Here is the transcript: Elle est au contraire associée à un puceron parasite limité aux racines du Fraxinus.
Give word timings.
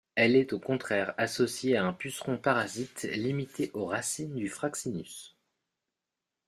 Elle 0.15 0.35
est 0.35 0.51
au 0.51 0.59
contraire 0.59 1.13
associée 1.19 1.77
à 1.77 1.85
un 1.85 1.93
puceron 1.93 2.35
parasite 2.39 3.03
limité 3.03 3.69
aux 3.75 3.85
racines 3.85 4.33
du 4.33 4.49
Fraxinus. 4.49 5.37